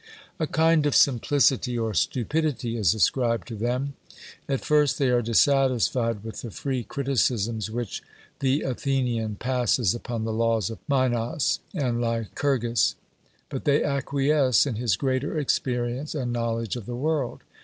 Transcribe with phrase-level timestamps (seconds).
[0.39, 3.93] A kind of simplicity or stupidity is ascribed to them.
[4.49, 8.01] At first, they are dissatisfied with the free criticisms which
[8.39, 12.95] the Athenian passes upon the laws of Minos and Lycurgus,
[13.49, 17.41] but they acquiesce in his greater experience and knowledge of the world.